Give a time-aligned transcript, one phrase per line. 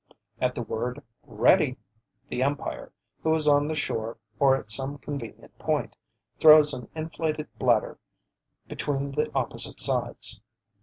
[0.39, 1.77] At the word "Ready,"
[2.27, 5.95] the umpire, who is on the shore or at some convenient point,
[6.39, 7.99] throws an inflated bladder
[8.67, 10.41] between the opposite sides.